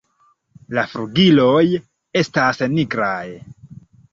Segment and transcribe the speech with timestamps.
[0.77, 1.61] La flugiloj
[2.23, 3.25] estas nigraj.